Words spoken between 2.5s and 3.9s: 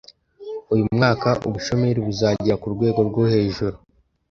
ku rwego rwo hejuru